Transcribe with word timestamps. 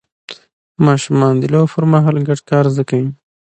ماشومان 0.85 1.33
د 1.39 1.43
لوبو 1.53 1.71
پر 1.73 1.83
مهال 1.93 2.15
ګډ 2.27 2.39
کار 2.49 2.63
زده 2.73 2.83
کوي 2.89 3.09